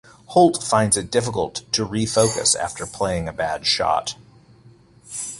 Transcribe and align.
Holt 0.29 0.63
finds 0.63 0.97
it 0.97 1.11
difficult 1.11 1.61
to 1.73 1.85
re-focus 1.85 2.55
after 2.55 2.87
playing 2.87 3.27
a 3.27 3.31
bad 3.33 3.67
shot. 3.67 4.15